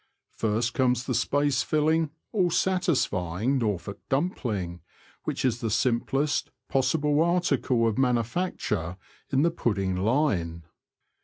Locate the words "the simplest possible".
5.61-7.21